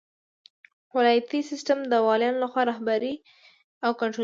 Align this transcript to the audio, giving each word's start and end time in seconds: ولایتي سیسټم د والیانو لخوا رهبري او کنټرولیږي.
ولایتي 0.95 1.41
سیسټم 1.49 1.79
د 1.91 1.93
والیانو 2.07 2.41
لخوا 2.43 2.61
رهبري 2.71 3.13
او 3.85 3.91
کنټرولیږي. 3.99 4.19